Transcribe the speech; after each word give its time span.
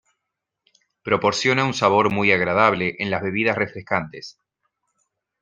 Proporciona 1.03 1.63
un 1.63 1.75
sabor 1.75 2.09
muy 2.11 2.31
agradable 2.31 2.95
en 2.97 3.11
las 3.11 3.21
bebidas 3.21 3.55
refrescantes. 3.55 4.39